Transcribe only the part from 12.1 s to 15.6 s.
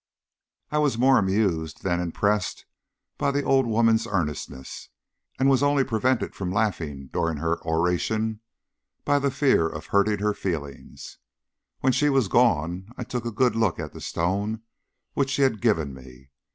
gone I took a good look at the stone which she